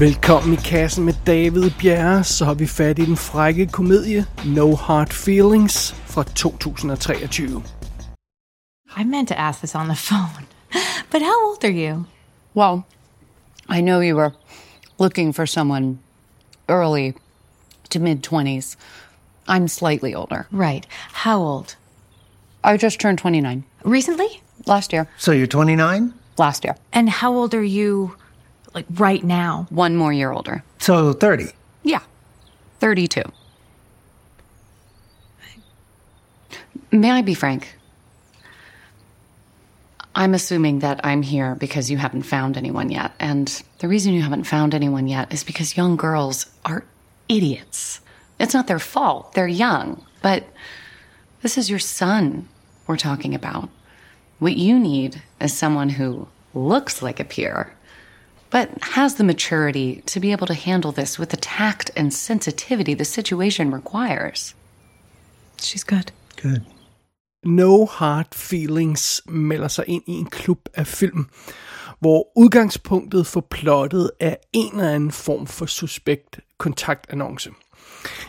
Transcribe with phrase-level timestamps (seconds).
[0.00, 4.74] Velkommen i kassen med David Bjerre, så har vi fat i den frække komedie No
[4.76, 7.62] Hard Feelings fra 2023.
[9.00, 10.46] I meant to ask this on the phone,
[11.10, 12.04] but how old are you?
[12.54, 12.82] Well,
[13.68, 14.30] I know you were
[14.98, 15.98] looking for someone
[16.68, 17.12] early
[17.90, 18.76] to mid 20s.
[19.48, 20.46] I'm slightly older.
[20.52, 20.86] Right.
[21.24, 21.76] How old?
[22.64, 24.42] I just turned 29 Recently?
[24.66, 25.06] last year.
[25.18, 26.12] So you're 29?
[26.38, 26.76] Last year.
[26.92, 28.12] And how old are you,
[28.78, 29.66] like, right now?
[29.70, 30.62] One more year older.
[30.78, 31.46] So 30.
[31.82, 32.00] Yeah.
[32.80, 33.22] 32.
[36.90, 37.76] May I be frank?
[40.14, 43.12] I'm assuming that I'm here because you haven't found anyone yet.
[43.20, 46.84] And the reason you haven't found anyone yet is because young girls are
[47.28, 48.00] idiots.
[48.40, 49.34] It's not their fault.
[49.34, 50.04] They're young.
[50.22, 50.44] But
[51.42, 52.48] this is your son
[52.86, 53.68] we're talking about.
[54.38, 57.74] What you need is someone who looks like a peer,
[58.50, 62.94] but has the maturity to be able to handle this with the tact and sensitivity
[62.94, 64.54] the situation requires.
[65.60, 66.12] She's good.
[66.42, 66.62] Good.
[67.44, 71.26] No Hard Feelings melder sig ind i en klub af film,
[72.00, 77.50] hvor udgangspunktet for plottet er en eller anden form for suspekt kontaktannonce.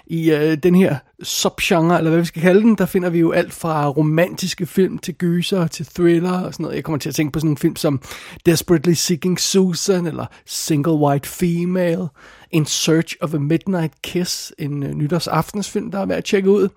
[0.08, 3.31] I øh, den her subgenre, eller hvad vi skal kalde den, der finder vi jo
[3.31, 6.76] alt fra romantiske film til gyser til thriller og sådan noget.
[6.76, 8.02] Jeg kommer til at tænke på sådan en film som
[8.45, 12.08] Desperately Seeking Susan, eller Single White Female,
[12.52, 16.70] In Search of a Midnight Kiss, en øh, nytårsaftensfilm, der er værd at tjekke ud.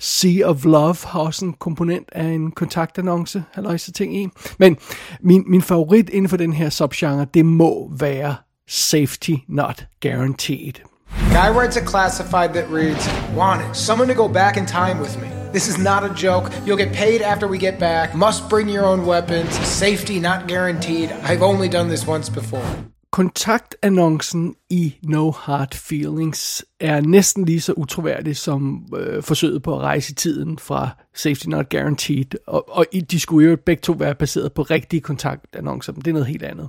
[0.00, 4.28] Sea of Love har også en komponent af en kontaktannonce, halløjse ting i.
[4.58, 4.76] Men
[5.20, 8.36] min, min favorit inden for den her subgenre, det må være
[8.68, 10.95] Safety Not Guaranteed.
[11.32, 15.28] Guy writes a classified that reads, Wanted, someone to go back in time with me.
[15.52, 16.50] This is not a joke.
[16.66, 18.14] You'll get paid after we get back.
[18.14, 19.50] Must bring your own weapons.
[19.66, 21.10] Safety not guaranteed.
[21.22, 22.66] I've only done this once before.
[23.12, 29.80] kontaktannoncen i No Hard Feelings er næsten lige så utroværdig som øh, forsøget på at
[29.80, 33.92] rejse i tiden fra Safety Not Guaranteed, og, og i- de skulle jo begge to
[33.92, 36.68] være baseret på rigtige kontaktannoncer, men det er noget helt andet.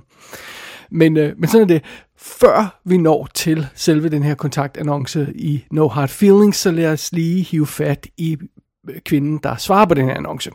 [0.90, 1.84] Men, øh, men sådan er det.
[2.16, 7.12] Før vi når til selve den her kontaktannonce i No Hard Feelings, så lad os
[7.12, 8.36] lige hive fat i
[8.88, 10.50] øh, kvinden, der svarer på den her annonce.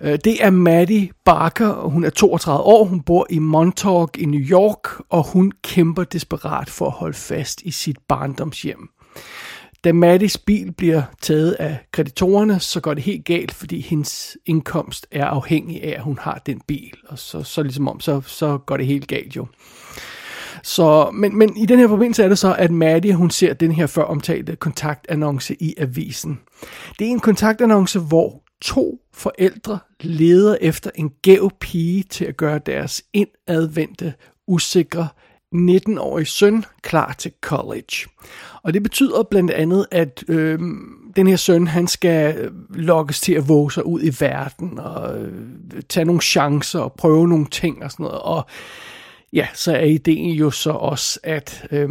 [0.00, 4.24] Øh, det er Maddie Barker, og hun er 32 år, hun bor i Montauk i
[4.24, 8.88] New York, og hun kæmper desperat for at holde fast i sit barndomshjem.
[9.84, 15.06] Da Maddys bil bliver taget af kreditorerne, så går det helt galt, fordi hendes indkomst
[15.10, 16.94] er afhængig af, at hun har den bil.
[17.08, 19.46] Og så, så ligesom om, så, så går det helt galt jo.
[20.62, 23.72] Så, men, men i den her forbindelse er det så, at Maddie, hun ser den
[23.72, 26.40] her før omtalte kontaktannonce i avisen.
[26.98, 32.58] Det er en kontaktannonce, hvor to forældre leder efter en gæv pige til at gøre
[32.58, 34.14] deres indadvendte,
[34.46, 35.08] usikre
[35.54, 38.06] 19-årig søn klar til college.
[38.62, 40.58] Og det betyder blandt andet, at øh,
[41.16, 45.18] den her søn, han skal øh, lokkes til at våge sig ud i verden og
[45.18, 45.32] øh,
[45.88, 48.18] tage nogle chancer og prøve nogle ting og sådan noget.
[48.18, 48.46] Og
[49.32, 51.88] ja, så er ideen jo så også, at øh,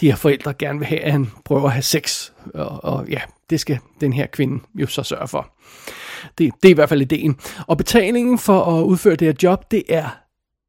[0.00, 2.30] de her forældre gerne vil have, at han prøver at have sex.
[2.54, 5.48] Og, og ja, det skal den her kvinde jo så sørge for.
[6.38, 7.36] Det, det er i hvert fald ideen.
[7.66, 10.21] Og betalingen for at udføre det her job, det er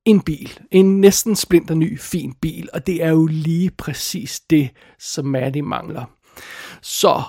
[0.06, 0.60] en bil.
[0.72, 2.70] En næsten splinter ny, fin bil.
[2.74, 4.70] Og det er jo lige præcis det,
[5.00, 6.06] som Maddie mangler.
[6.82, 7.22] Så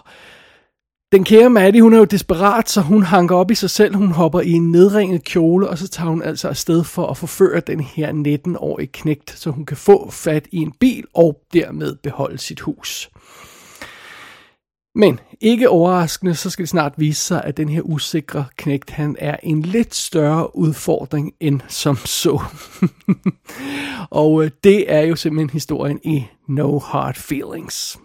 [1.13, 3.95] den kære Maddie, hun er jo desperat, så hun hanker op i sig selv.
[3.95, 7.61] Hun hopper i en nedringet kjole, og så tager hun altså afsted for at forføre
[7.61, 8.13] den her
[8.47, 13.11] 19-årige knægt, så hun kan få fat i en bil og dermed beholde sit hus.
[14.95, 19.17] Men ikke overraskende, så skal det snart vise sig, at den her usikre knægt, han
[19.19, 22.43] er en lidt større udfordring end som så.
[24.11, 27.99] og øh, det er jo simpelthen historien i No Hard Feelings.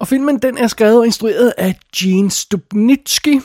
[0.00, 3.40] Og filmen den er skrevet og instrueret af Gene Stupnitsky,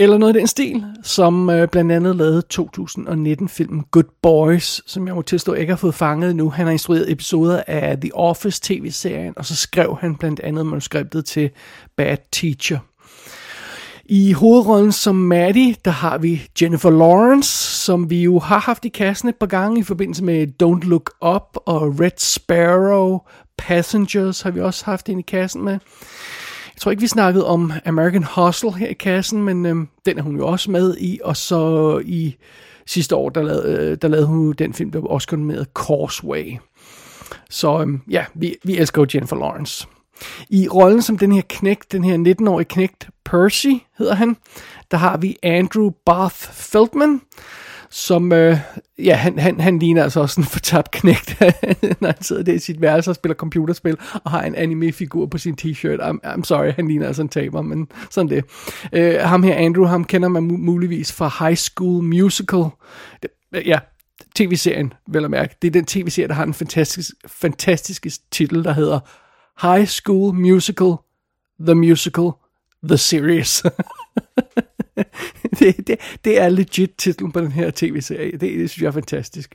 [0.00, 5.14] eller noget af den stil, som øh, blandt andet lavede 2019-filmen Good Boys, som jeg
[5.14, 6.50] må tilstå ikke har fået fanget nu.
[6.50, 11.24] Han har instrueret episoder af The Office tv-serien, og så skrev han blandt andet manuskriptet
[11.24, 11.50] til
[11.96, 12.78] Bad Teacher.
[14.04, 17.50] I hovedrollen som Maddie, der har vi Jennifer Lawrence,
[17.84, 21.10] som vi jo har haft i kassen et par gange i forbindelse med Don't Look
[21.24, 23.18] Up og Red Sparrow,
[23.58, 25.78] Passengers har vi også haft ind i kassen med.
[26.80, 30.22] Jeg tror ikke, vi snakkede om American Hustle her i kassen, men øhm, den er
[30.22, 31.20] hun jo også med i.
[31.24, 32.36] Og så i
[32.86, 36.58] sidste år, der lavede, øh, der lavede hun den film, der var også med Causeway.
[37.50, 39.86] Så øhm, ja, vi, vi elsker jo Jennifer Lawrence.
[40.50, 44.36] I rollen som den her knægt, den her 19-årige knægt, Percy hedder han,
[44.90, 47.20] der har vi Andrew Barth Feldman,
[47.90, 48.56] som, øh,
[48.98, 51.40] ja, han, han, han ligner altså også en fortabt knægt,
[52.00, 55.38] når han sidder der i sit værelse og spiller computerspil, og har en anime-figur på
[55.38, 56.00] sin t-shirt.
[56.00, 58.44] I'm, I'm sorry, han ligner altså en taber, men sådan det.
[58.92, 62.64] Øh, ham her, Andrew, ham kender man muligvis fra High School Musical.
[63.22, 63.78] Det, øh, ja,
[64.36, 65.56] tv-serien, vel at mærke.
[65.62, 69.00] Det er den tv-serie, der har en fantastisk, fantastisk titel, der hedder
[69.62, 70.92] High School Musical,
[71.66, 72.30] The Musical,
[72.84, 73.62] The Series.
[75.58, 78.32] det, det, det er legit titlen på den her tv-serie.
[78.32, 79.54] Det, det synes jeg er fantastisk.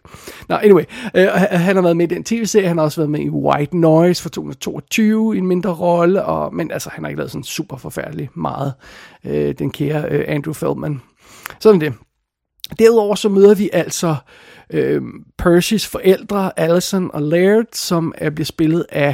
[0.49, 0.83] Nå, anyway.
[1.15, 2.67] Øh, han har været med i den tv-serie.
[2.67, 6.25] Han har også været med i White Noise fra 2022 i en mindre rolle.
[6.25, 8.73] Og, men altså, han har ikke lavet sådan super forfærdelig meget.
[9.25, 11.01] Øh, den kære øh, Andrew Feldman.
[11.59, 11.93] Sådan det.
[12.79, 14.15] Derudover så møder vi altså
[14.69, 15.01] øh,
[15.37, 19.13] Percys forældre, Allison og Laird, som er blevet spillet af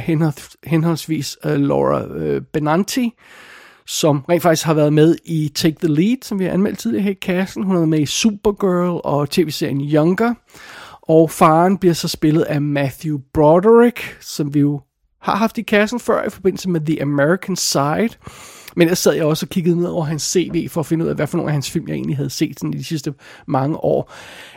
[0.64, 3.14] henholdsvis øh, Laura øh, Benanti,
[3.86, 7.02] som rent faktisk har været med i Take the Lead, som vi har anmeldt tidligere
[7.02, 7.62] her i kassen.
[7.62, 10.34] Hun har været med i Supergirl og tv-serien Younger.
[11.02, 14.80] Og faren bliver så spillet af Matthew Broderick, som vi jo
[15.20, 18.10] har haft i kassen før i forbindelse med The American Side.
[18.76, 21.10] Men jeg sad jeg også og kiggede ned over hans CV for at finde ud
[21.10, 23.14] af, hvad for nogle af hans film, jeg egentlig havde set sådan i de sidste
[23.46, 24.12] mange år.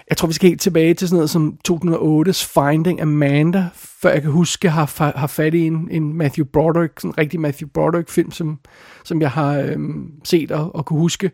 [0.09, 4.21] Jeg tror, vi skal helt tilbage til sådan noget som 2008's Finding Amanda, før jeg
[4.21, 8.31] kan huske, har, har fat i en, en Matthew Broderick, sådan en rigtig Matthew Broderick-film,
[8.31, 8.59] som,
[9.05, 11.31] som jeg har øhm, set og, og kunne huske.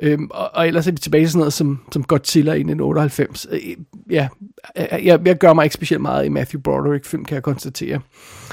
[0.00, 3.46] Øhm, og, og ellers er vi tilbage til sådan noget som, som Godzilla i 1998.
[3.50, 3.60] Øh,
[4.10, 4.28] ja,
[4.78, 8.00] øh, øh, jeg, jeg gør mig ikke specielt meget i Matthew Broderick-film, kan jeg konstatere.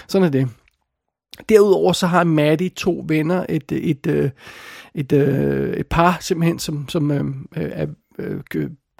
[0.07, 0.49] Sådan er det.
[1.49, 4.29] Derudover så har Maddie to venner, et, et, øh,
[4.95, 7.23] et, et, et par simpelthen, som, som øh,
[7.55, 7.87] er
[8.19, 8.41] øh,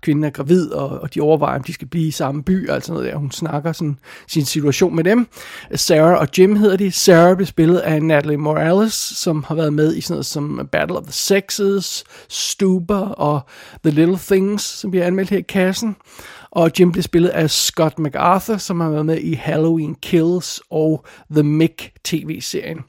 [0.04, 2.82] kvinden er gravid, og, og de overvejer, om de skal blive i samme by, og
[2.82, 3.18] sådan noget der.
[3.18, 5.28] Hun snakker sådan sin situation med dem.
[5.76, 6.92] Sarah og Jim hedder de.
[6.92, 10.98] Sarah bliver spillet af Natalie Morales, som har været med i sådan noget som Battle
[10.98, 13.42] of the Sexes, Stuber og
[13.84, 15.96] The Little Things, som bliver anmeldt her i kassen.
[16.56, 21.06] Og Jim bliver spillet af Scott MacArthur, som har været med i Halloween Kills og
[21.32, 22.80] The Mick tv-serien.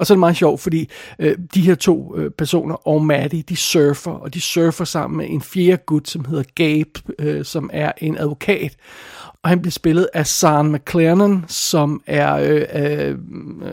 [0.00, 0.88] Og så er det meget sjovt, fordi
[1.18, 5.26] øh, de her to øh, personer og Maddie, de surfer, og de surfer sammen med
[5.30, 8.76] en fjerde gut, som hedder Gabe, øh, som er en advokat
[9.42, 13.18] og han bliver spillet af Sean McLernan, som er øh, øh,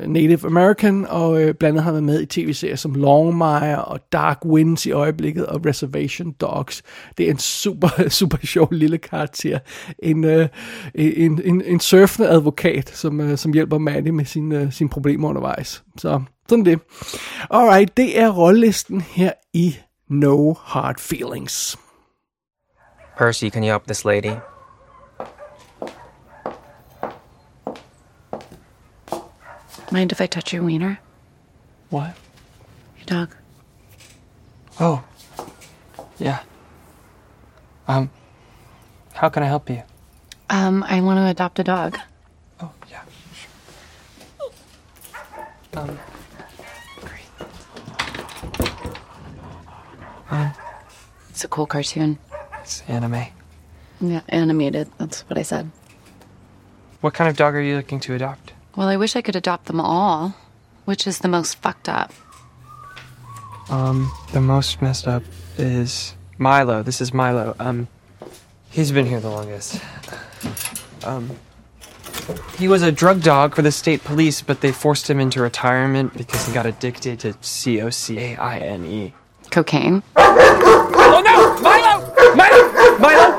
[0.10, 4.46] Native American, og øh, blandt andet har været med i tv-serier som Longmire og Dark
[4.46, 6.84] Winds i øjeblikket, og Reservation Dogs.
[7.18, 9.60] Det er en super, super sjov lille karakter.
[10.00, 10.48] En, øh,
[10.96, 15.30] en, en, en surfende advokat, som, øh, som hjælper Maddie med sine, øh, sine problemer
[15.30, 15.84] undervejs.
[15.98, 16.17] Så
[16.50, 16.80] sådan det.
[17.50, 19.78] Alright, det er rollelisten her i
[20.08, 21.78] No Hard Feelings.
[23.18, 24.36] Percy, can you help this lady?
[29.92, 30.96] Mind if I touch your wiener?
[31.90, 32.12] What?
[32.98, 33.36] Your dog.
[34.80, 35.00] Oh.
[36.20, 36.40] Yeah.
[37.88, 38.10] Um,
[39.14, 39.82] how can I help you?
[40.50, 41.98] Um, I want to adopt a dog.
[42.62, 43.02] Oh, yeah.
[45.76, 46.00] Um,
[51.38, 52.18] it's a cool cartoon.
[52.64, 53.28] It's anime.
[54.02, 54.90] Yeah, animated.
[54.98, 55.70] That's what I said.
[57.02, 58.54] What kind of dog are you looking to adopt?
[58.76, 60.34] Well, I wish I could adopt them all.
[60.86, 62.12] Which is the most fucked up?
[63.70, 65.22] Um, the most messed up
[65.60, 66.82] is Milo.
[66.82, 67.56] This is Milo.
[67.60, 67.88] Um,
[68.72, 69.80] he's been here the longest.
[71.04, 71.30] Um,
[72.58, 76.18] he was a drug dog for the state police, but they forced him into retirement
[76.18, 79.14] because he got addicted to C O C A I N E.
[79.58, 80.02] Cocaine?
[80.16, 81.36] Oh no!
[81.68, 81.94] Milo!
[82.36, 82.62] Milo!
[83.00, 83.34] Milo!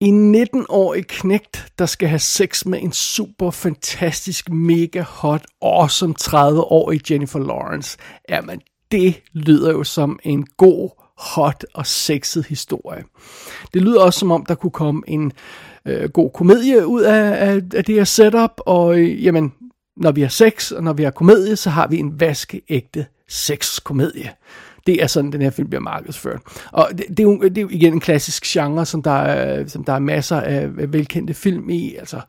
[0.00, 7.10] En 19-årig knægt, der skal have sex med en super fantastisk, mega hot, awesome 30-årig
[7.10, 7.98] Jennifer Lawrence.
[8.28, 8.60] Jamen,
[8.90, 13.04] det lyder jo som en god, hot og sexet historie.
[13.74, 15.32] Det lyder også som om, der kunne komme en
[15.86, 19.52] øh, god komedie ud af, af, af det her setup, og øh, jamen,
[19.96, 24.30] når vi har sex, og når vi har komedie, så har vi en vaskeægte sexkomedie.
[24.86, 26.40] Det er sådan, den her film bliver markedsført.
[26.72, 29.66] Og det, det, er, jo, det er jo igen en klassisk genre, som der er,
[29.66, 31.94] som der er masser af velkendte film i.
[31.94, 32.20] Altså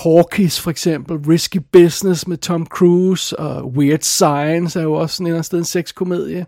[0.00, 5.26] Porky's for eksempel, Risky Business med Tom Cruise, og Weird Science er jo også sådan
[5.26, 6.46] en eller anden sted en sexkomedie.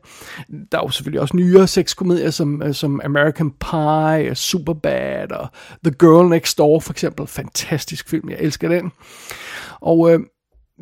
[0.73, 5.49] Der er jo selvfølgelig også nyere sexkomedier, som, øh, som American Pie, og Superbad, og
[5.85, 7.27] The Girl Next Door for eksempel.
[7.27, 8.93] Fantastisk film, jeg elsker den.
[9.81, 10.21] Og øh,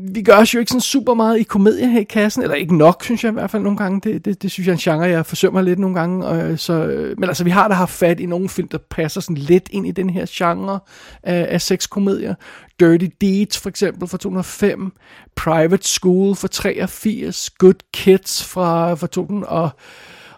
[0.00, 2.76] vi gør os jo ikke sådan super meget i komedie her i kassen, eller ikke
[2.76, 4.00] nok, synes jeg i hvert fald nogle gange.
[4.00, 6.26] Det, det, det synes jeg er en genre, jeg forsømmer lidt nogle gange.
[6.26, 8.78] Og øh, så, øh, men altså, vi har da haft fat i nogle film, der
[8.90, 10.80] passer sådan lidt ind i den her genre
[11.22, 12.34] af, af sexkomedier.
[12.80, 14.92] Dirty Deeds for eksempel fra 2005,
[15.36, 19.70] Private School fra 83, Good Kids fra, fra 2000 og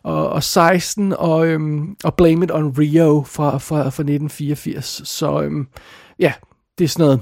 [0.03, 5.03] og, og 16 og, øhm, og Blame It on Rio fra, fra, fra 1984.
[5.05, 5.67] Så øhm,
[6.19, 6.33] ja,
[6.79, 7.21] det er sådan noget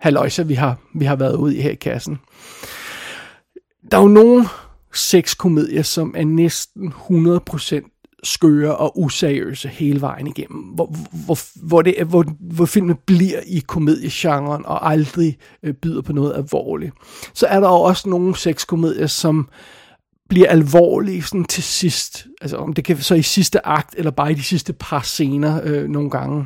[0.00, 2.18] haløjser, vi har, vi har været ude i her i kassen.
[3.90, 4.48] Der er jo nogle
[4.94, 10.94] sexkomedier, som er næsten 100% skøre og useriøse hele vejen igennem, hvor,
[11.26, 16.36] hvor, hvor, det, hvor, hvor filmen bliver i komediegenren og aldrig øh, byder på noget
[16.36, 16.92] alvorligt.
[17.34, 19.48] Så er der også nogle sexkomedier, som
[20.28, 22.26] bliver alvorlige sådan til sidst.
[22.40, 25.60] Altså om det kan så i sidste akt, eller bare i de sidste par scener
[25.64, 26.44] øh, nogle gange.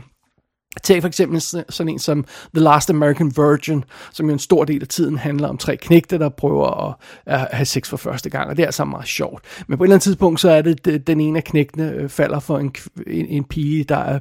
[0.83, 2.25] Tag for eksempel sådan en som
[2.55, 6.19] The Last American Virgin, som jo en stor del af tiden handler om tre knægte,
[6.19, 6.91] der prøver
[7.27, 9.45] at, have sex for første gang, og det er altså meget sjovt.
[9.67, 12.41] Men på et eller andet tidspunkt, så er det, den ene af knægtene øh, falder
[12.41, 12.75] for en,
[13.07, 14.19] en, en pige, der er,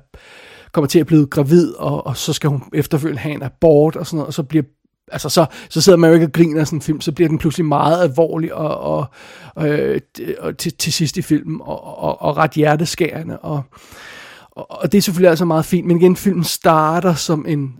[0.72, 4.08] kommer til at blive gravid, og, og så skal hun efterfølgende have en abort og
[4.08, 4.64] sådan noget, og så bliver
[5.12, 7.38] altså så, så sidder man jo ikke og griner sådan en film, så bliver den
[7.38, 10.02] pludselig meget alvorlig og, og, øh,
[10.40, 13.64] og, og til, til sidst i filmen, og, og, og ret hjerteskærende, og
[14.52, 17.80] og, og det er selvfølgelig altså meget fint, men igen, filmen starter som en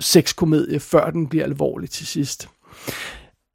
[0.00, 2.48] sexkomedie, før den bliver alvorlig til sidst.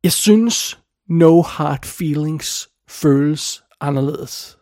[0.03, 0.79] Jeg synes,
[1.09, 4.57] No Hard Feelings føles anderledes.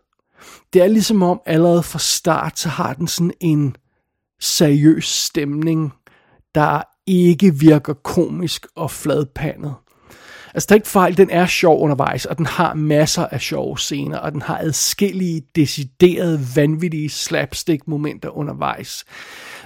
[0.74, 3.76] Det er ligesom om allerede fra start, så har den sådan en
[4.40, 5.94] seriøs stemning,
[6.56, 9.76] der ikke virker komisk og fladpandet.
[10.54, 14.18] Altså, tag ikke fejl, den er sjov undervejs, og den har masser af sjove scener,
[14.18, 19.06] og den har adskillige, deciderede, vanvittige slapstick-momenter undervejs.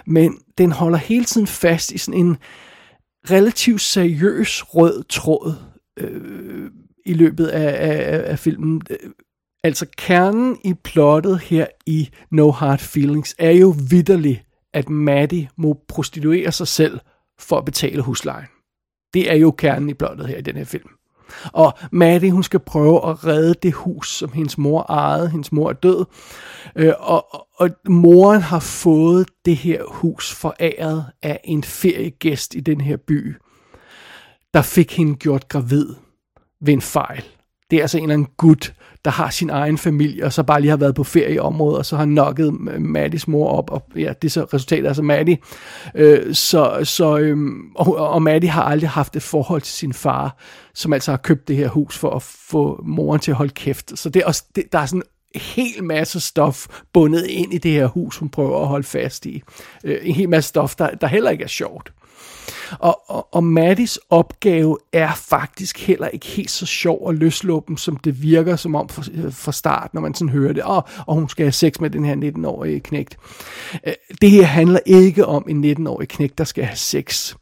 [0.06, 2.38] Men den holder hele tiden fast i sådan en
[3.32, 5.54] relativt seriøs rød tråd
[6.00, 6.72] øh,
[7.06, 8.82] i løbet af, af, af filmen.
[8.90, 8.98] Øh,
[9.64, 15.80] altså kernen i plottet her i No Hard Feelings er jo vidderlig, at Maddie må
[15.88, 17.00] prostituere sig selv
[17.40, 18.48] for at betale huslejen.
[19.16, 20.90] Det er jo kernen i plottet her i den her film.
[21.54, 25.30] Og Maddie, hun skal prøve at redde det hus, som hendes mor ejede.
[25.30, 26.06] Hendes mor er død.
[26.76, 32.60] Øh, og, og, og moren har fået det her hus foræret af en feriegæst i
[32.60, 33.36] den her by,
[34.54, 35.88] der fik hende gjort gravid
[36.62, 37.24] ved en fejl.
[37.72, 38.74] Det er altså en eller anden gut,
[39.06, 41.78] der har sin egen familie, og så bare lige har været på ferie i området,
[41.78, 45.38] og så har nokket Mattis mor op, og ja, det er så resultatet altså Maddie.
[45.96, 47.38] Øh, så, så, øh,
[47.76, 50.38] og, og Maddie har aldrig haft et forhold til sin far,
[50.74, 54.00] som altså har købt det her hus for at få moren til at holde kæft.
[54.00, 55.04] Så det er også, det, der er sådan
[55.36, 59.26] helt hel masse stof bundet ind i det her hus, hun prøver at holde fast
[59.26, 59.44] i.
[59.84, 61.94] Øh, en hel masse stof, der, der heller ikke er sjovt.
[62.80, 67.98] Og, og, og Mattis opgave er faktisk heller ikke helt så sjov og løsluppen, som
[67.98, 70.64] det virker som om øh, fra, start, når man sådan hører det.
[70.64, 73.18] Og, og hun skal have sex med den her 19-årige knægt.
[73.88, 77.36] Øh, det her handler ikke om en 19-årig knægt, der skal have sex.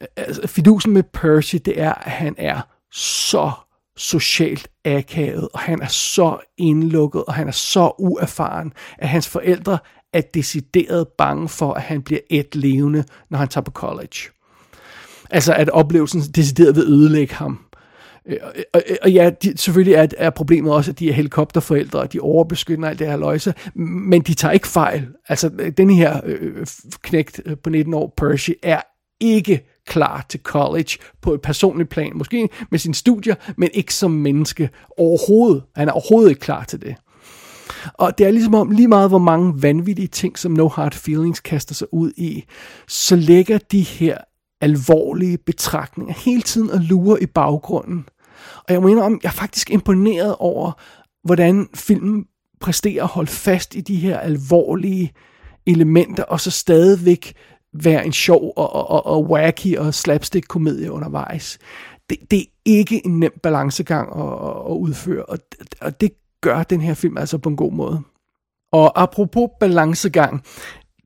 [0.00, 2.60] Øh, altså, fidusen med Percy, det er, at han er
[2.92, 3.50] så
[3.96, 9.78] socialt akavet, og han er så indlukket, og han er så uerfaren, at hans forældre
[10.12, 14.16] er decideret bange for, at han bliver et levende, når han tager på college.
[15.30, 17.58] Altså at oplevelsen decideret vil ødelægge ham.
[18.26, 22.00] Øh, og, og, og ja, de, selvfølgelig er, er problemet også, at de er helikopterforældre,
[22.00, 25.08] og de overbeskytter alt det her løjse, men de tager ikke fejl.
[25.28, 26.66] Altså, den her øh,
[27.02, 28.80] knægt øh, på 19 år, Percy, er
[29.20, 30.90] ikke klar til college
[31.22, 32.12] på et personligt plan.
[32.14, 35.62] Måske med sine studier, men ikke som menneske overhovedet.
[35.76, 36.96] Han er overhovedet ikke klar til det.
[37.94, 41.40] Og det er ligesom om, lige meget hvor mange vanvittige ting, som No Hard Feelings
[41.40, 42.44] kaster sig ud i,
[42.88, 44.18] så lægger de her
[44.60, 48.08] alvorlige betragtninger hele tiden og lurer i baggrunden.
[48.56, 50.72] Og jeg mener om, jeg er faktisk imponeret over,
[51.24, 52.24] hvordan filmen
[52.60, 55.12] præsterer at holde fast i de her alvorlige
[55.66, 57.32] elementer, og så stadigvæk
[57.74, 61.58] være en sjov og, og, og, og wacky og slapstick komedie undervejs.
[62.10, 65.38] Det, det er ikke en nem balancegang at, at udføre, og,
[65.80, 66.12] og det
[66.42, 68.02] gør den her film altså på en god måde.
[68.72, 70.42] Og apropos balancegang,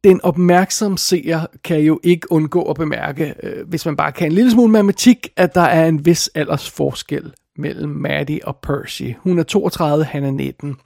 [0.04, 4.32] den opmærksom seer kan jo ikke undgå at bemærke, øh, hvis man bare kan en
[4.32, 9.02] lille smule matematik, at der er en vis aldersforskel mellem Maddie og Percy.
[9.18, 10.76] Hun er 32, han er 19.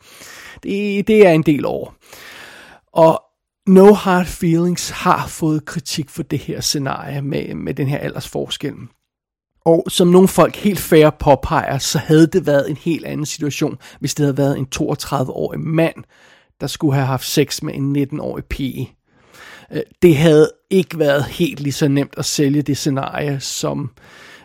[0.62, 1.94] Det, det er en del år.
[2.92, 3.22] Og
[3.68, 8.74] No Hard Feelings har fået kritik for det her scenarie med, med den her aldersforskel.
[9.64, 13.78] Og som nogle folk helt færre påpeger, så havde det været en helt anden situation,
[14.00, 15.94] hvis det havde været en 32-årig mand,
[16.60, 18.92] der skulle have haft sex med en 19-årig pige.
[19.72, 23.90] Øh, det havde ikke været helt lige så nemt at sælge det scenarie som,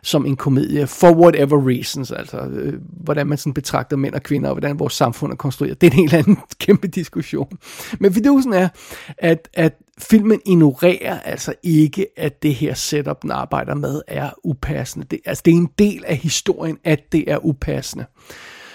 [0.04, 4.50] som en komedie, for whatever reasons, altså øh, hvordan man sådan betragter mænd og kvinder,
[4.50, 5.82] og hvordan vores samfund er konstrueret.
[5.82, 7.58] Det er en helt anden kæmpe diskussion.
[8.00, 8.70] Men fidusen er,
[9.18, 15.08] at, at filmen ignorerer altså ikke, at det her setup, den arbejder med, er upassende.
[15.12, 18.06] Det, altså det er en del af historien, at det er upassende.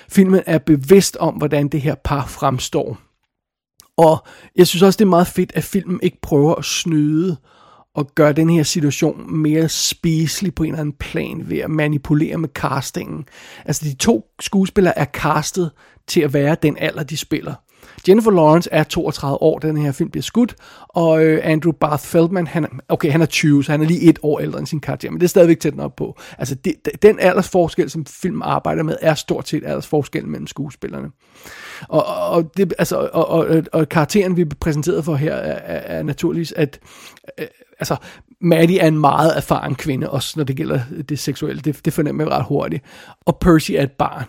[0.08, 2.98] Filmen er bevidst om, hvordan det her par fremstår.
[3.96, 7.36] Og jeg synes også, det er meget fedt, at filmen ikke prøver at snyde
[7.94, 12.38] og gøre den her situation mere spiselig på en eller anden plan ved at manipulere
[12.38, 13.24] med castingen.
[13.64, 15.70] Altså de to skuespillere er castet
[16.06, 17.54] til at være den alder, de spiller.
[18.08, 20.56] Jennifer Lawrence er 32 år, da den her film bliver skudt,
[20.88, 24.00] og øh, Andrew Barth Feldman, han er, okay, han er 20, så han er lige
[24.00, 26.18] et år ældre end sin karakter, men det er stadigvæk tæt nok på.
[26.38, 31.10] Altså, det, den aldersforskel, som film arbejder med, er stort set aldersforskellen mellem skuespillerne.
[31.88, 35.98] Og, og, det, altså, og, og, og karakteren, vi er præsenteret for her, er, er,
[35.98, 36.80] er naturligvis, at
[37.38, 37.46] øh,
[37.78, 37.96] altså,
[38.40, 41.62] Maddie er en meget erfaren kvinde, også når det gælder det seksuelle.
[41.62, 42.84] Det, det fornemmer jeg ret hurtigt.
[43.26, 44.24] Og Percy er et barn.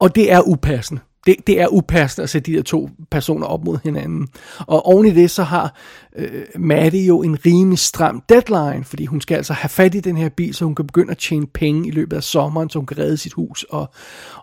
[0.00, 3.64] Og det er upassende det, det er upassende at sætte de der to personer op
[3.64, 4.28] mod hinanden.
[4.58, 5.74] Og oven i det, så har
[6.16, 10.16] øh, Maddie jo en rimelig stram deadline, fordi hun skal altså have fat i den
[10.16, 12.86] her bil, så hun kan begynde at tjene penge i løbet af sommeren, så hun
[12.86, 13.62] kan redde sit hus.
[13.62, 13.90] Og,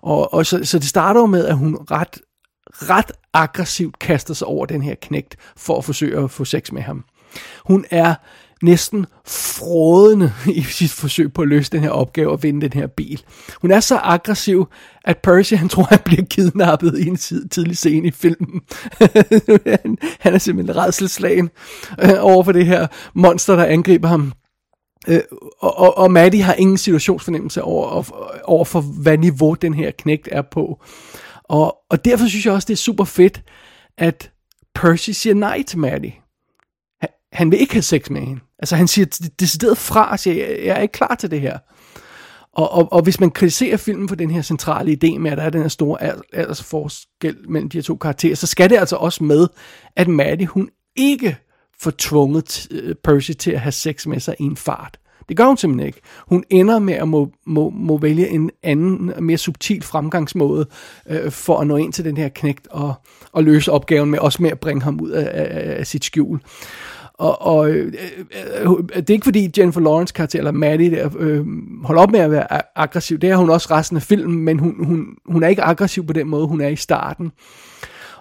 [0.02, 2.22] og, og så, så det starter jo med, at hun ret,
[2.68, 6.82] ret aggressivt kaster sig over den her knægt, for at forsøge at få sex med
[6.82, 7.04] ham.
[7.66, 8.16] Hun er
[8.64, 12.88] næsten frådende i sit forsøg på at løse den her opgave og vinde den her
[12.88, 13.24] bil.
[13.62, 14.68] Hun er så aggressiv,
[15.06, 17.18] at Percy han tror, han bliver kidnappet i en
[17.50, 18.62] tidlig scene i filmen.
[20.20, 21.50] han er simpelthen redselslagen
[22.04, 24.34] øh, over for det her monster, der angriber ham.
[25.08, 25.22] Øh,
[25.60, 28.04] og, og, og Maddie har ingen situationsfornemmelse over,
[28.44, 30.84] over for, hvad niveau den her knægt er på.
[31.44, 33.42] Og, og derfor synes jeg også, det er super fedt,
[33.98, 34.32] at
[34.76, 36.14] Percy siger nej til Maddie
[37.32, 38.42] han vil ikke have sex med hende.
[38.60, 41.58] Altså han siger decideret fra og siger, jeg, er ikke klar til det her.
[42.54, 45.44] Og, og, og hvis man kritiserer filmen for den her centrale idé med, at der
[45.44, 45.98] er den her store
[46.34, 49.48] aldersforskel mellem de her to karakterer, så skal det altså også med,
[49.96, 51.38] at Maddie, hun ikke
[51.82, 55.00] får tvunget øh, Percy til at have sex med sig i en fart.
[55.30, 56.02] Det gør hun simpelthen ikke.
[56.28, 60.66] Hun ender med at må, må, må vælge en anden, mere subtil fremgangsmåde
[61.10, 62.94] øh, for at nå ind til den her knægt og,
[63.32, 66.40] og løse opgaven med også med at bringe ham ud af, af, af sit skjul.
[67.18, 67.94] Og, og øh,
[68.62, 71.46] øh, det er ikke fordi Jennifer Lawrence karakter, eller Maddie, der, øh,
[71.84, 73.18] holder op med at være aggressiv.
[73.18, 76.14] Det er hun også resten af filmen, men hun, hun, hun er ikke aggressiv på
[76.14, 77.32] den måde, hun er i starten.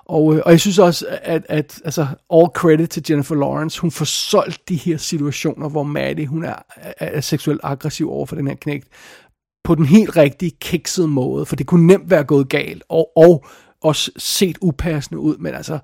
[0.05, 3.91] Og, øh, og jeg synes også, at, at altså, all credit til Jennifer Lawrence, hun
[3.91, 6.55] får solgt de her situationer, hvor Maddie, hun er,
[6.99, 8.89] er seksuelt aggressiv over for den her knægt,
[9.65, 13.45] på den helt rigtige, kiksede måde, for det kunne nemt være gået galt, og, og
[13.83, 15.79] også set upassende ud, men altså,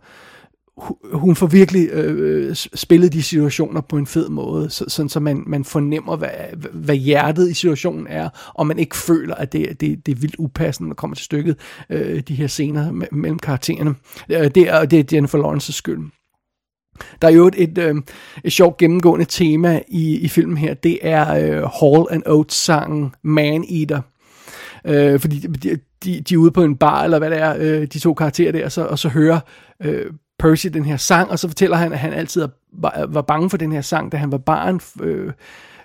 [1.12, 5.20] hun får virkelig øh, øh spillet de situationer på en fed måde, så, sådan så
[5.20, 6.30] man, man fornemmer, hvad,
[6.72, 10.36] hvad hjertet i situationen er, og man ikke føler, at det, det, det er vildt
[10.38, 11.56] upassende, når kommer til stykket,
[11.90, 13.94] øh, de her scener me- mellem karaktererne.
[14.28, 16.00] Det, er, det er Jennifer Lawrence's skyld.
[17.22, 17.94] Der er jo et, et, øh,
[18.44, 23.14] et sjovt gennemgående tema i, i filmen her, det er øh, Hall and Oates sangen
[23.22, 24.00] Man Eater.
[24.84, 27.86] Øh, fordi de, de, de er ude på en bar, eller hvad det er, øh,
[27.86, 29.40] de to karakterer der, så, og så hører
[29.82, 30.06] øh,
[30.42, 33.72] Percy den her sang, og så fortæller han, at han altid var, bange for den
[33.72, 34.80] her sang, da han var barn.
[35.00, 35.32] Øh, øh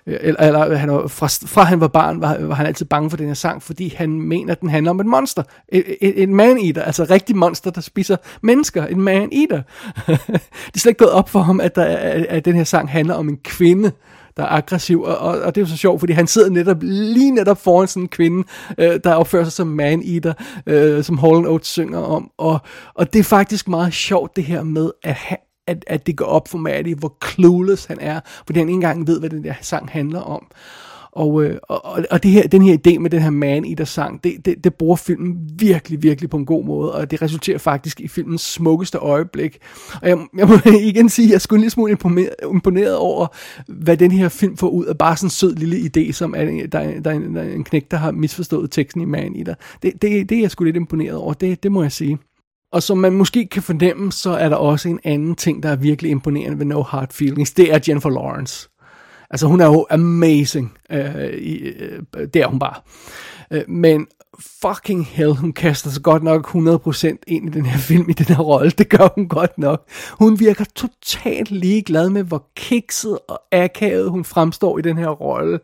[0.06, 3.16] eller, eller han var, fra, fra han var barn, var, var han altid bange for
[3.16, 5.42] den her sang, fordi han mener, at den handler om et monster.
[5.68, 8.86] En et, man-eater, altså et rigtig monster, der spiser mennesker.
[8.86, 9.62] En man-eater.
[10.06, 12.90] det er slet ikke gået op for ham, at, der, at, at den her sang
[12.90, 13.92] handler om en kvinde,
[14.38, 16.78] der er aggressiv, og, og, og det er jo så sjovt, fordi han sidder netop
[16.82, 18.48] lige netop foran sådan en kvinde,
[18.78, 20.32] øh, der opfører sig som man-eater,
[20.66, 22.58] øh, som Holland Oates synger om, og,
[22.94, 26.24] og det er faktisk meget sjovt det her med, at han, at, at det går
[26.24, 29.54] op for Maddie, hvor clueless han er, fordi han ikke engang ved, hvad den der
[29.60, 30.46] sang handler om.
[31.12, 33.84] Og, øh, og, og det her, den her idé med den her man i der
[33.84, 37.58] sang, det, det, det bruger filmen virkelig, virkelig på en god måde, og det resulterer
[37.58, 39.58] faktisk i filmens smukkeste øjeblik.
[40.02, 43.26] Og jeg, jeg må igen sige, at jeg skulle en lille smule imponeret, imponeret over,
[43.68, 46.46] hvad den her film får ud af bare sådan en sød lille idé, som at
[46.46, 49.54] der, der, der, der er en knæk, der har misforstået teksten i man i der.
[49.82, 52.18] Det, det, det er jeg sgu lidt imponeret over, det, det må jeg sige.
[52.72, 55.76] Og som man måske kan fornemme, så er der også en anden ting, der er
[55.76, 57.50] virkelig imponerende ved No Hard Feelings.
[57.50, 58.68] Det er Jennifer Lawrence.
[59.30, 60.72] Altså hun er jo amazing.
[60.90, 62.02] Øh, i, øh,
[62.34, 62.74] det er hun bare.
[63.50, 64.06] Øh, men
[64.40, 68.26] fucking hell, hun kaster sig godt nok 100% ind i den her film, i den
[68.26, 68.70] her rolle.
[68.70, 69.88] Det gør hun godt nok.
[70.18, 75.60] Hun virker totalt ligeglad med, hvor kikset og akavet hun fremstår i den her rolle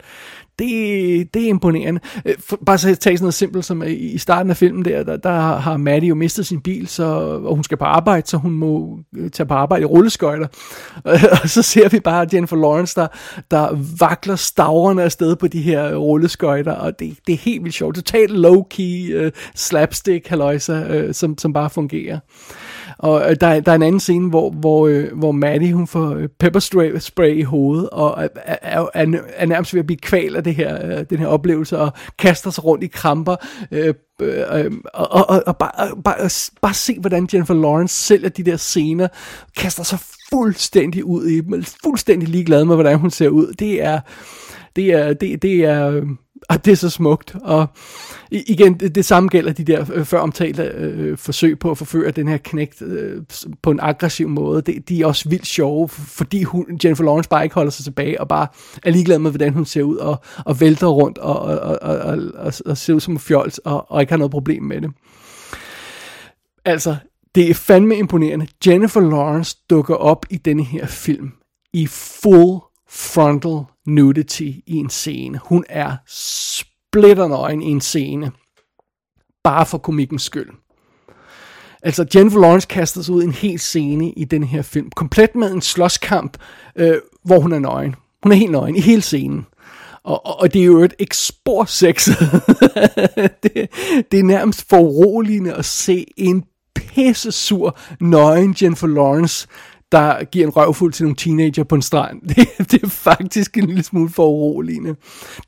[0.58, 2.00] det, det er imponerende.
[2.24, 2.34] Øh,
[2.66, 5.40] bare så tage sådan noget simpelt som øh, i starten af filmen der, der, der
[5.40, 7.04] har Maddie jo mistet sin bil, så,
[7.44, 10.46] og hun skal på arbejde, så hun må øh, tage på arbejde i rulleskøjter.
[11.42, 13.06] Og så ser vi bare Jennifer Lawrence, der,
[13.50, 17.96] der vakler stavrene afsted på de her rulleskøjter, og det, det er helt vildt sjovt.
[17.96, 22.18] Totalt low-key uh, slapstick, halløjsa, uh, som, som bare fungerer.
[22.98, 26.10] Og øh, der, der er en anden scene, hvor, hvor, øh, hvor Maddie, hun får
[26.10, 28.28] øh, pepper spray, spray i hovedet, og er,
[28.62, 31.78] er, er, er nærmest ved at blive kval af det her, øh, den her oplevelse,
[31.78, 33.36] og kaster sig rundt i kramper,
[33.72, 36.30] øh, øh, øh, og, og, og, og bare, bare,
[36.62, 39.08] bare se, hvordan Jennifer Lawrence sælger de der scener,
[39.56, 39.98] kaster sig
[40.30, 43.54] fuldstændig ud i dem, fuldstændig ligeglad med, hvordan hun ser ud.
[43.58, 44.00] Det er,
[44.76, 46.02] det er, det, det er,
[46.48, 47.36] og det er så smukt.
[47.42, 47.66] Og
[48.30, 52.10] igen, det, det samme gælder de der øh, før omtalte øh, forsøg på at forføre
[52.10, 53.22] den her knægt øh,
[53.62, 54.62] på en aggressiv måde.
[54.62, 58.20] Det, de er også vildt sjove, fordi hun, Jennifer Lawrence bare ikke holder sig tilbage,
[58.20, 58.46] og bare
[58.82, 62.18] er ligeglad med, hvordan hun ser ud, og, og vælter rundt, og, og, og, og,
[62.36, 64.90] og, og ser ud som en fjols, og, og ikke har noget problem med det.
[66.64, 66.96] Altså,
[67.34, 68.46] det er fandme imponerende.
[68.66, 71.32] Jennifer Lawrence dukker op i denne her film
[71.72, 75.40] i full frontal nudity i en scene.
[75.44, 78.32] Hun er splitternøgen i en scene.
[79.44, 80.50] Bare for komikkens skyld.
[81.82, 84.90] Altså, Jennifer Lawrence kaster sig ud i en hel scene i den her film.
[84.90, 86.36] Komplet med en slåskamp,
[86.76, 87.94] øh, hvor hun er nøgen.
[88.22, 89.46] Hun er helt nøgen i hele scenen.
[90.04, 91.64] Og, og, og det er jo et ekspor
[93.42, 93.68] det,
[94.12, 96.44] det er nærmest foruroligende at se en
[96.74, 99.48] pisse sur, nøgen Jennifer Lawrence,
[99.94, 102.22] der giver en røvfuld til nogle teenager på en strand.
[102.28, 104.96] Det, det er faktisk en lille smule foruroligende.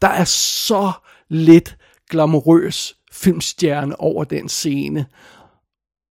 [0.02, 0.92] Der er så
[1.28, 1.76] lidt
[2.10, 5.06] glamourøs filmstjerne over den scene.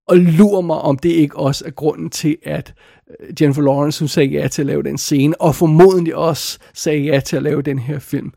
[0.08, 2.74] Og lurer mig, om det ikke også er grunden til, at
[3.20, 7.00] øh, Jennifer Lawrence hun sagde ja til at lave den scene, og formodentlig også sagde
[7.00, 8.32] ja til at lave den her film.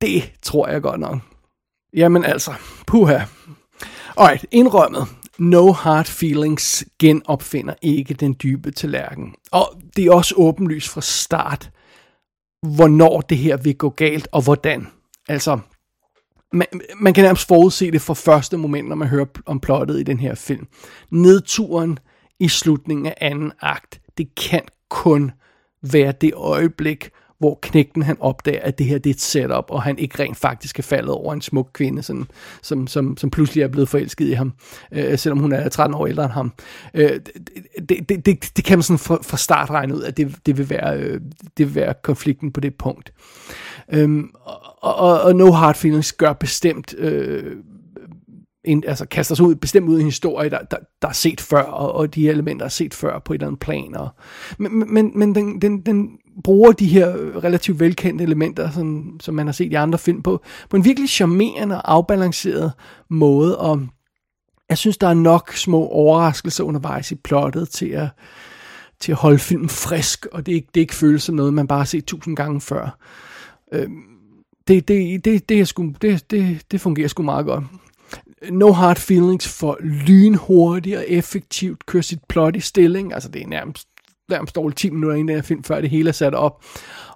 [0.00, 1.18] Det tror jeg godt nok.
[1.96, 2.52] Jamen altså,
[2.86, 3.18] puha.
[4.16, 5.06] Alright, indrømmet.
[5.40, 9.34] No Hard Feelings genopfinder ikke den dybe tallerken.
[9.52, 11.70] Og det er også åbenlyst fra start,
[12.62, 14.86] hvornår det her vil gå galt, og hvordan.
[15.28, 15.58] Altså,
[16.52, 16.66] man,
[17.00, 20.20] man kan nærmest forudse det fra første moment, når man hører om plottet i den
[20.20, 20.66] her film.
[21.10, 21.98] Nedturen
[22.40, 25.32] i slutningen af anden akt, det kan kun
[25.82, 29.82] være det øjeblik, hvor knægten han opdager, at det her det er et setup, og
[29.82, 32.26] han ikke rent faktisk er faldet over en smuk kvinde, sådan,
[32.62, 34.52] som, som, som pludselig er blevet forelsket i ham,
[34.92, 36.52] øh, selvom hun er 13 år ældre end ham.
[36.94, 37.20] Øh,
[37.88, 40.58] det, det, det, det kan man sådan fra, fra start regne ud, at det, det,
[40.58, 41.20] vil være, øh,
[41.56, 43.12] det vil være konflikten på det punkt.
[43.92, 44.24] Øh,
[44.80, 46.94] og, og, og No Hard Feelings gør bestemt...
[46.98, 47.56] Øh,
[48.64, 51.40] en, altså kaster sig ud, bestemt ud i en historie, der, der, der er set
[51.40, 53.96] før, og, og de elementer er set før på et eller andet plan.
[53.96, 54.08] Og,
[54.58, 56.10] men men, men den, den, den
[56.44, 60.42] bruger de her relativt velkendte elementer, som, som man har set i andre film på,
[60.70, 62.72] på en virkelig charmerende og afbalanceret
[63.08, 63.86] måde, og
[64.68, 68.08] jeg synes, der er nok små overraskelser undervejs i plottet til at,
[69.00, 71.84] til at holde filmen frisk, og det, det ikke føles som noget, man bare har
[71.84, 72.98] set tusind gange før.
[73.72, 73.88] Øh,
[74.68, 77.64] det, det, det, det, er sgu, det, det, det fungerer sgu meget godt.
[78.50, 83.14] No Hard Feelings for lynhurtigt og effektivt kører sit plot i stilling.
[83.14, 83.88] Altså det er nærmest,
[84.28, 86.64] nærmest dårligt 10 minutter inden den film, før det hele er sat op.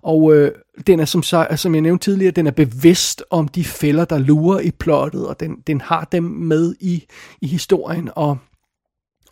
[0.02, 0.52] Og øh,
[0.87, 4.04] den er, som, så, altså, som jeg nævnte tidligere, den er bevidst om de fælder,
[4.04, 7.04] der lurer i plottet, og den, den har dem med i,
[7.40, 8.38] i historien, og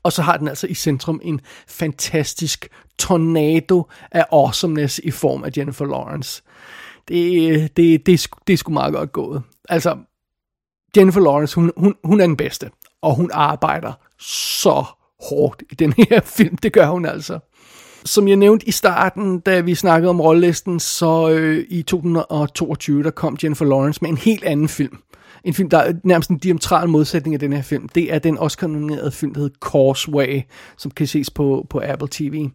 [0.02, 5.50] og så har den altså i centrum en fantastisk tornado af awesomeness i form af
[5.57, 6.42] Jennifer Lawrence.
[7.09, 9.42] Det, øh, det, det, det er sgu meget godt gået.
[9.68, 9.96] Altså,
[10.96, 12.70] Jennifer Lawrence, hun, hun, hun er den bedste,
[13.02, 14.85] og hun arbejder så
[15.31, 16.57] hårdt i den her film.
[16.57, 17.38] Det gør hun altså.
[18.05, 23.11] Som jeg nævnte i starten, da vi snakkede om rollelisten, så øh, i 2022, der
[23.11, 24.98] kom Jennifer Lawrence med en helt anden film.
[25.44, 27.88] En film, der er nærmest en diametral modsætning af den her film.
[27.88, 30.40] Det er den Oscar-nominerede film, der hedder Causeway,
[30.76, 32.48] som kan ses på, på Apple TV.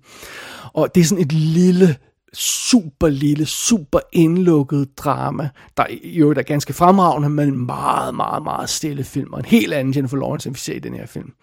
[0.74, 1.96] Og det er sådan et lille
[2.34, 9.04] super lille, super indlukket drama, der jo er ganske fremragende, men meget, meget, meget stille
[9.04, 11.34] film, og en helt anden Jennifer Lawrence, end vi ser i den her film.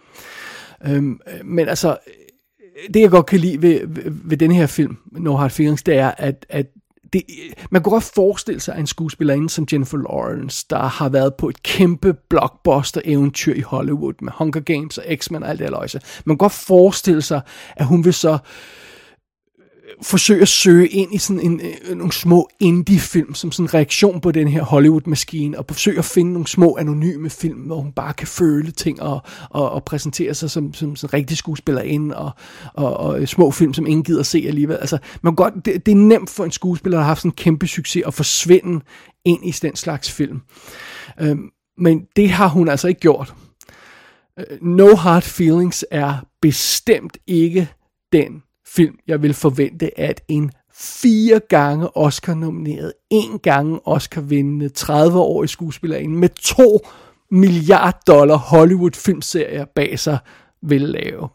[0.87, 4.67] Øhm, øh, men altså, øh, det jeg godt kan lide ved, ved, ved den her
[4.67, 6.67] film, No Hard Feelings, det er, at, at
[7.13, 11.35] det, øh, man kunne godt forestille sig en skuespillerinde som Jennifer Lawrence, der har været
[11.35, 15.73] på et kæmpe blockbuster-eventyr i Hollywood med Hunger Games og X-Men og alt det her
[15.73, 16.01] løjse.
[16.25, 17.41] Man kunne godt forestille sig,
[17.77, 18.39] at hun vil så øh,
[20.03, 24.21] forsøge at søge ind i sådan en, øh, nogle små indie-film, som sådan en reaktion
[24.21, 28.13] på den her Hollywood-maskine, og forsøge at finde nogle små anonyme film, hvor hun bare
[28.13, 29.21] kan føle ting og,
[29.51, 31.39] og, og præsentere sig som, som, som rigtig
[31.87, 32.31] ind og,
[32.75, 34.77] og, og øh, små film, som ingen gider se alligevel.
[34.77, 37.37] Altså, man godt, det, det er nemt for en skuespiller, der har haft sådan en
[37.37, 38.85] kæmpe succes, at forsvinde
[39.25, 40.41] ind i den slags film.
[41.21, 41.37] Øh,
[41.79, 43.35] men det har hun altså ikke gjort.
[44.39, 47.69] Øh, no Hard Feelings er bestemt ikke
[48.13, 48.43] den
[48.77, 56.29] film, jeg vil forvente, at en fire gange Oscar-nomineret, en gange Oscar-vindende 30-årig skuespillerinde med
[56.29, 56.81] to
[57.31, 60.19] milliard dollar Hollywood-filmserier bag sig
[60.63, 61.29] vil lave.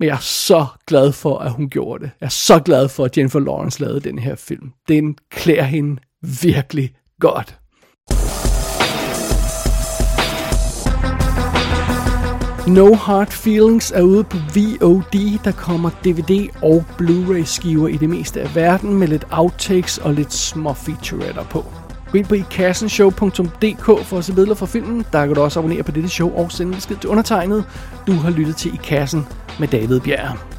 [0.00, 2.10] Men jeg er så glad for, at hun gjorde det.
[2.20, 4.72] Jeg er så glad for, at Jennifer Lawrence lavede den her film.
[4.88, 6.00] Den klæder hende
[6.42, 7.58] virkelig godt.
[12.66, 15.38] No Hard Feelings er ude på VOD.
[15.44, 20.14] Der kommer DVD og Blu-ray skiver i det meste af verden med lidt outtakes og
[20.14, 21.64] lidt små featuretter på.
[22.12, 25.04] Gå ind på ikassenshow.dk for at se billeder fra filmen.
[25.12, 27.64] Der kan du også abonnere på dette show og sende besked til undertegnet.
[28.06, 29.26] Du har lyttet til I Kassen
[29.60, 30.55] med David Bjerg.